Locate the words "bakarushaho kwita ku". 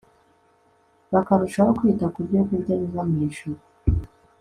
1.11-2.19